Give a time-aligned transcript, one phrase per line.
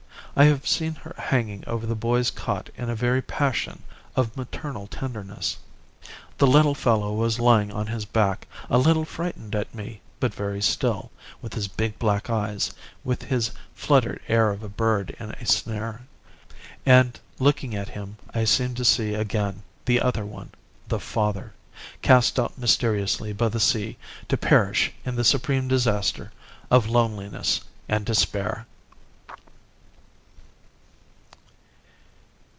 [0.33, 3.83] I have seen her hanging over the boy's cot in a very passion
[4.15, 5.57] of maternal tenderness.
[6.37, 10.61] The little fellow was lying on his back, a little frightened at me, but very
[10.61, 11.11] still,
[11.41, 12.71] with his big black eyes,
[13.03, 16.03] with his fluttered air of a bird in a snare.
[16.85, 20.51] And looking at him I seemed to see again the other one
[20.87, 21.51] the father,
[22.01, 23.97] cast out mysteriously by the sea
[24.29, 26.31] to perish in the supreme disaster
[26.71, 27.59] of loneliness
[27.89, 28.65] and despair."